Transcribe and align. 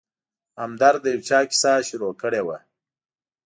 همدرد 0.61 0.99
د 1.03 1.07
یو 1.13 1.21
چا 1.29 1.39
کیسه 1.49 1.73
شروع 1.87 2.13
کړې 2.21 2.41
وه. 2.47 2.57